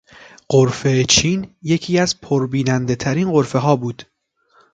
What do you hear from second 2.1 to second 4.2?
پربینندهترین غرفهها بود.